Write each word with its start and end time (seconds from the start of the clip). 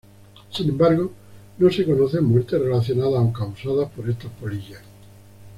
Sin 0.49 0.67
embargo, 0.67 1.11
no 1.59 1.69
se 1.69 1.85
conocen 1.85 2.25
muertes 2.25 2.59
relacionadas 2.59 3.21
o 3.23 3.31
causadas 3.31 3.87
por 3.91 4.09
estas 4.09 4.31
polillas. 4.31 4.81